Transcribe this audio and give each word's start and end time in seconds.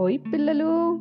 ఓయ్ 0.00 0.18
పిల్లలు 0.32 1.00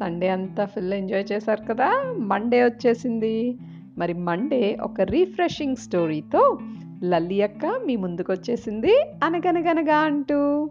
సండే 0.00 0.28
అంతా 0.28 0.64
ఫుల్ 0.64 0.92
ఎంజాయ్ 0.92 1.24
చేశారు 1.32 1.62
కదా 1.68 2.14
మండే 2.18 2.64
వచ్చేసింది. 2.64 3.58
మరి 3.98 4.14
మండే 4.14 4.78
ఒక 4.82 5.00
రీఫ్రెషింగ్ 5.00 5.76
స్టోరీతో 5.76 6.58
లల్లి 7.04 7.42
అక్క 7.42 7.66
మీ 7.86 7.96
ముందుకు 7.96 8.32
వచ్చేసింది 8.32 8.96
అనగనగనగా 9.24 9.96
అంటూ. 9.96 10.68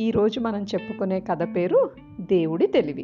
ఈరోజు 0.00 0.40
మనం 0.40 0.62
చెప్పుకునే 0.62 1.20
కథ 1.20 1.56
పేరు 1.56 1.90
దేవుడి 2.20 2.66
తెలివి. 2.66 3.02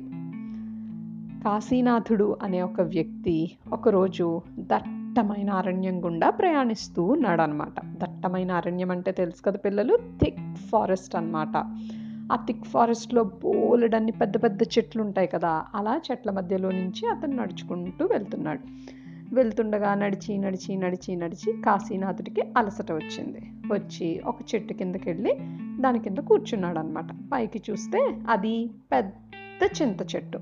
కాశీనాథుడు 1.44 2.36
అనే 2.42 2.62
ఒక 2.62 2.80
వ్యక్తి 2.80 3.50
ఒకరోజు 3.72 4.42
దట్టమైన 4.58 5.50
అరణ్యం 5.50 6.04
గుండా 6.04 6.30
ప్రయాణిస్తూ 6.30 7.02
ఉన్నాడు 7.02 7.42
అనమాట 7.42 7.80
దట్టమైన 7.84 8.52
అరణ్యం 8.52 8.90
అంటే 8.90 9.12
తెలుసు 9.12 9.42
కదా 9.42 9.58
పిల్లలు 9.58 9.98
థిక్ 10.24 10.56
ఫారెస్ట్ 10.56 11.16
అన్నమాట. 11.16 11.76
ఆ 12.32 12.36
థిక్ 12.36 12.64
ఫారెస్ట్లో 12.64 13.24
బోలెడన్ని 13.24 14.12
పెద్ద 14.12 14.42
పెద్ద 14.42 14.62
చెట్లు 14.62 15.02
ఉంటాయి 15.02 15.28
కదా 15.28 15.64
అలా 15.74 16.00
చెట్ల 16.10 16.30
మధ్యలో 16.30 16.70
నుంచి 16.70 17.08
అతను 17.08 17.36
నడుచుకుంటూ 17.36 18.04
వెళ్తున్నాడు. 18.06 18.60
వెళ్తుండగా 19.34 19.94
నడిచి 19.94 20.38
నడిచి 20.38 20.76
నడిచి 20.76 21.16
నడిచి 21.16 21.62
కాశీనాథుడికి 21.62 22.42
అలసట 22.56 22.92
వచ్చింది. 22.92 23.38
వచ్చి 23.72 24.20
ఒక 24.26 24.36
చెట్టు 24.54 24.72
కిందకి 24.72 25.10
వెళ్ళి 25.10 25.34
దాని 25.80 25.98
కింద 25.98 26.18
కూర్చున్నాడు 26.18 26.78
అనమాట 26.78 27.06
పైకి 27.32 27.62
చూస్తే 27.70 28.18
అది 28.30 28.70
పెద్ద 28.92 29.82
చింత 29.82 30.16
చెట్టు. 30.16 30.38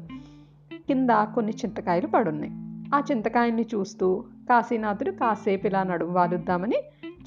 కింద 0.72 1.10
కొన్ని 1.10 1.52
చింతకాయలు 1.52 2.06
పడున్నాయి. 2.06 2.52
ఆ 2.94 3.02
చింతకాయల్ని 3.10 3.66
చూస్తూ 3.74 4.24
కాశీనాథుడు 4.50 5.10
కాసేపు 5.10 5.66
ఇలా 5.66 5.82
నడుము 5.82 6.12
వాలుద్దామని 6.12 6.76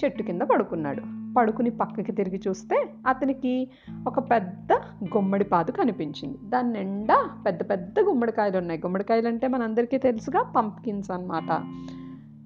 చెట్టు 0.03 0.23
కింద 0.23 0.41
పడుకున్నాడు. 0.41 1.19
పడుకుని 1.38 1.70
పక్కకి 1.70 2.12
తిరిగి 2.12 2.42
చూస్తే 2.48 2.90
అతనికి 3.08 3.70
ఒక 4.08 4.20
పెద్ద 4.20 4.73
గుమ్మడి 5.17 5.44
పాదు 5.44 5.72
కనిపించింది. 5.72 6.38
దాని 6.44 6.73
నిండా 6.73 7.30
పెద్ద 7.45 7.70
పెద్ద 7.70 8.00
గుమ్మడికాయలు 8.00 8.58
ఉన్నాయి. 8.58 8.80
గుమ్మడికాయలు 8.80 9.28
అంటే 9.28 9.48
మనందరికీ 9.48 9.98
తెలుసుగా 9.98 10.44
పంప్కిన్స్ 10.44 11.12
అనమాట 11.12 11.62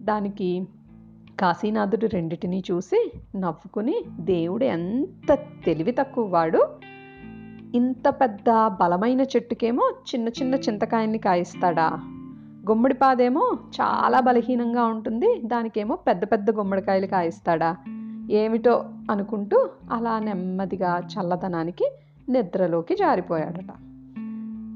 దానికి 0.02 0.68
కాశీనాథుడు 1.40 2.06
రెండిటిని 2.06 2.64
చూసి 2.72 3.12
నవ్వుకుని 3.36 4.04
దేవుడు 4.20 4.64
ఎంత 4.64 5.34
తెలివి 5.66 5.92
తక్కువ 5.92 6.26
వాడు 6.26 6.68
ఇంత 7.76 8.10
పెద్ద 8.10 8.68
బలమైన 8.68 9.22
చెట్టుకేమో 9.22 9.92
చిన్న 10.16 10.28
చిన్న 10.28 10.56
చింతకాయల్ని 10.56 11.18
కాయిస్తాడా? 11.18 11.90
గుమ్మడి 12.70 12.94
పాదేమో 12.94 13.58
చాలా 13.82 14.20
బలహీనంగా 14.20 14.86
ఉంటుంది. 14.86 15.42
దానికేమో 15.46 15.96
పెద్ద 15.96 16.24
పెద్ద 16.24 16.52
గుమ్మడికాయలు 16.52 17.08
కాయిస్తాడా? 17.08 17.78
ఏమిటో 18.32 18.86
అనుకుంటూ 19.12 19.70
అలా 19.92 20.20
నెమ్మదిగా 20.20 21.00
చల్లదనానికి 21.00 21.92
నిద్రలోకి 22.30 22.96
జారిపోయాడట. 22.96 23.74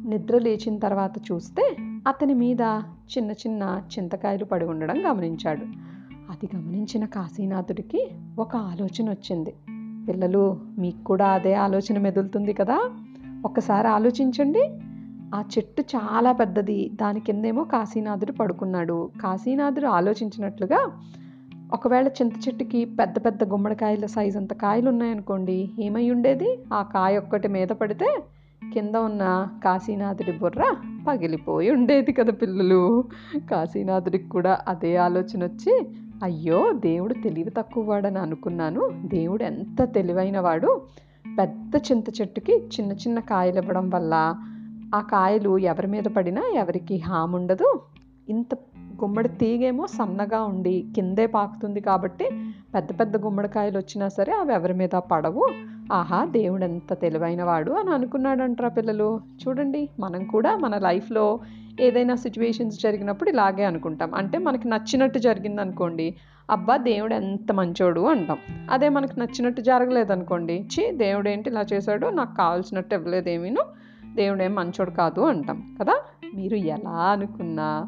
నిద్ర 0.08 0.38
లేచిన 0.38 0.80
తర్వాత 0.80 1.18
చూస్తే 1.18 1.76
అతని 2.08 2.34
మీద 2.34 2.62
చిన్న 3.18 3.32
చిన్న 3.32 3.82
చింతకాయలు 3.88 4.46
పడి 4.46 4.66
ఉండడం 4.66 5.12
గమనించాడు. 5.12 5.62
అది 6.14 6.50
గమనించిన 6.56 7.06
కాశీనాథుడికి 7.06 8.10
ఒక 8.40 8.56
ఆలోచన 8.56 9.10
వచ్చింది. 9.10 9.54
పిల్లలు 10.08 10.58
మీకు 10.78 11.04
కూడా 11.04 11.28
అదే 11.28 11.54
ఆలోచన 11.54 12.00
మెదులుతుంది 12.00 12.54
కదా? 12.54 12.92
ఒకసారి 13.46 13.88
ఆలోచించండి. 13.88 14.80
ఆ 15.36 15.44
చెట్టు 15.58 15.82
చాలా 15.82 16.32
పెద్దది 16.32 16.92
దాని 17.02 17.20
కిందేమో 17.20 17.64
కాశీనాథుడు 17.64 18.32
పడుకున్నాడు. 18.32 19.10
కాశీనాథుడు 19.22 19.86
ఆలోచించినట్లుగా 19.86 21.02
ఒకవేళ 21.74 22.08
చింత 22.08 22.34
చెట్టుకి 22.48 22.86
పెద్ద 22.86 23.26
పెద్ద 23.26 23.44
గుమ్మడికాయల 23.44 24.06
సైజు 24.06 24.38
అంత 24.38 24.54
కాయలు 24.54 24.90
ఉన్నాయనుకోండి 24.90 25.72
ఏమై 25.80 26.10
ఉండేది? 26.10 26.60
ఆ 26.74 26.82
కాయ 26.84 27.18
ఒక్కటి 27.18 27.48
మీద 27.48 27.68
పడితే 27.68 28.24
కింద 28.74 28.96
ఉన్న 28.96 29.48
కాశీనాథుడి 29.64 30.32
బుర్ర 30.32 30.76
పగిలిపోయి 31.08 31.72
ఉండేది 31.72 32.12
కదా 32.12 32.32
పిల్లలు. 32.32 33.04
కాశీనాథుడికి 33.38 34.30
కూడా 34.30 34.60
అదే 34.68 34.96
ఆలోచన 34.96 35.44
వచ్చి 35.44 35.88
అయ్యో 36.24 36.74
దేవుడు 36.74 37.14
తెలివి 37.14 37.50
తక్కువ 37.50 37.90
వాడని 37.90 38.20
అనుకున్నాను. 38.20 38.90
దేవుడు 39.06 39.44
ఎంత 39.44 39.84
తెలివైన 39.84 40.40
వాడు. 40.40 40.82
పెద్ద 41.40 41.76
చింత 41.76 42.22
చెట్టుకి 42.22 42.58
చిన్న 42.58 42.92
చిన్న 42.92 43.20
కాయలు 43.20 43.58
ఇవ్వడం 43.58 43.90
వల్ల 43.90 44.36
ఆ 44.96 45.02
కాయలు 45.02 45.58
ఎవరి 45.58 45.88
మీద 45.88 46.04
పడినా 46.04 46.42
ఎవరికి 46.56 46.98
హామ్ 46.98 47.36
ఉండదు 47.36 47.82
ఇంత 48.30 48.54
గుమ్మడి 49.02 49.30
తీగేమో 49.30 49.88
సన్నగా 49.88 50.44
ఉండి 50.44 50.86
కిందే 50.96 51.26
పాకుతుంది 51.26 51.80
కాబట్టి 51.80 52.30
పెద్ద 52.76 53.00
పెద్ద 53.00 53.18
గుమ్మడికాయలు 53.18 53.78
వచ్చినా 53.78 54.08
సరే 54.08 54.34
అవి 54.34 54.54
ఎవరి 54.54 54.74
మీద 54.74 54.90
పడవు. 54.90 55.50
ఆహా 55.94 56.26
దేవుడు 56.26 56.64
ఎంత 56.64 56.94
తెలివైన 56.94 57.44
వాడు 57.44 57.72
అని 57.72 57.90
అనుకున్నాడంటారా 57.90 58.70
పిల్లలు. 58.70 59.22
చూడండి 59.48 59.90
మనం 60.00 60.24
కూడా 60.26 60.58
మన 60.58 60.78
లైఫ్లో 60.78 61.40
ఏదైనా 61.80 62.16
సిచ్యువేషన్స్ 62.16 62.82
జరిగినప్పుడు 62.82 63.30
ఇలాగే 63.30 63.64
అనుకుంటాం. 63.64 64.14
అంటే 64.16 64.38
మనకి 64.38 64.68
నచ్చినట్టు 64.70 65.20
జరిగింది 65.20 65.62
అనుకోండి 65.62 66.16
అబ్బా 66.50 66.78
దేవుడు 66.78 67.14
ఎంత 67.14 67.52
మంచోడు 67.52 68.02
అంటాం. 68.02 68.38
అదే 68.72 68.90
మనకు 68.90 69.20
నచ్చినట్టు 69.20 69.62
జరగలేదనుకోండి 69.62 70.68
చి 70.74 70.92
దేవుడు 70.92 71.30
ఏంటి 71.30 71.50
ఇలా 71.50 71.66
చేశాడు? 71.74 72.08
నాకు 72.08 72.36
కావాల్సినట్టు 72.36 72.96
ఇవ్వలేదు 72.96 73.30
ఏమీను 73.30 73.62
దేవుడు 74.16 74.44
ఏం 74.44 74.56
మంచోడు 74.56 74.92
కాదు 74.92 75.22
అంటాం 75.22 75.64
కదా. 75.82 75.94
మీరు 76.36 76.56
ఎలా 76.56 76.90
అనుకున్నా 76.90 77.86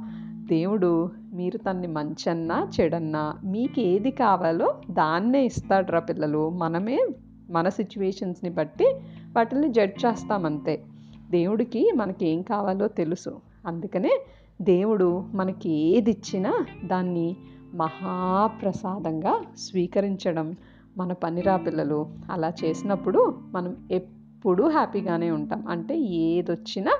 దేవుడు 0.49 1.11
మీరు 1.33 1.57
తన్ని 1.57 1.87
మంచన్నా 1.87 2.71
చెడన్నా 2.81 3.35
మీకు 3.43 3.79
ఏది 3.79 4.11
కావాలో 4.11 4.75
దాన్నే 4.89 5.45
ఇస్తాడ్రా 5.45 5.99
పిల్లలు. 5.99 6.49
మనమే 6.49 7.07
మన 7.49 7.69
సిచ్యువేషన్స్ని 7.69 8.49
బట్టి 8.49 8.95
వాటిని 9.35 9.69
జడ్జ్ 9.69 10.05
చేస్తామంతే 10.05 10.83
దేవుడికి 11.31 11.91
మనకి 11.95 12.27
ఏం 12.27 12.41
కావాలో 12.41 12.87
తెలుసు. 12.87 13.41
అందుకనే 13.67 14.21
దేవుడు 14.61 15.25
మనకి 15.33 15.69
ఏది 15.69 16.11
ఇచ్చినా 16.11 16.65
దాన్ని 16.85 17.35
మహాప్రసాదంగా 17.75 19.41
స్వీకరించడం 19.57 20.55
మన 20.97 21.13
పనిరా 21.13 21.57
పిల్లలు. 21.57 22.07
అలా 22.31 22.53
చేసినప్పుడు 22.65 23.37
మనం 23.51 23.75
ఎప్పుడూ 23.91 24.69
హ్యాపీగానే 24.69 25.31
ఉంటాం. 25.31 25.67
అంటే 25.67 25.99
ఏదొచ్చినా 25.99 26.91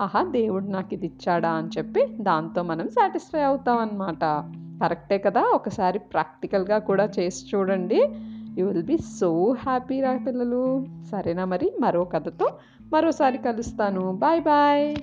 ఆహా 0.00 0.22
దేవుడు 0.22 0.64
నాకు 0.64 0.94
ఇది 0.94 1.06
ఇచ్చాడా 1.06 1.50
అని 1.50 1.68
చెప్పి 1.78 2.06
దాంతో 2.20 2.62
మనం 2.62 2.88
సాటిస్ఫై 2.88 3.40
అవుతాం 3.40 3.78
అన్నమాట 3.78 4.20
కరెక్టే 4.82 5.18
కదా? 5.18 5.42
ఒకసారి 5.42 5.98
ప్రాక్టికల్గా 5.98 6.78
కూడా 6.78 7.04
చేసి 7.04 7.56
చూడండి. 7.56 8.08
You 8.58 8.66
will 8.66 8.82
be 8.82 8.98
so 8.98 9.56
happy 9.58 10.00
రా 10.00 10.18
పిల్లలు. 10.26 10.86
సరేనా 11.10 11.44
మరి? 11.44 11.72
మరో 11.80 12.04
కథతో 12.04 12.50
మరోసారి 12.92 13.38
కలుస్తాను. 13.38 14.12
Bye 14.12 14.42
bye. 14.42 14.96